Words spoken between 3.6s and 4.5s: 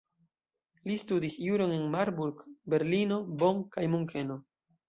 kaj Munkeno.